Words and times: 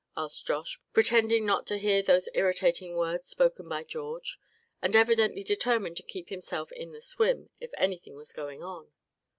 asked 0.17 0.47
Josh, 0.47 0.79
pretending 0.93 1.45
not 1.45 1.67
to 1.67 1.77
hear 1.77 2.01
those 2.01 2.27
irritating 2.33 2.95
words 2.95 3.27
spoken 3.29 3.69
by 3.69 3.83
George; 3.83 4.39
and 4.81 4.95
evidently 4.95 5.43
determined 5.43 5.95
to 5.95 6.01
keep 6.01 6.29
himself 6.29 6.71
"in 6.71 6.91
the 6.91 7.01
swim" 7.03 7.51
if 7.59 7.69
anything 7.77 8.15
was 8.15 8.33
going 8.33 8.63
on. 8.63 8.91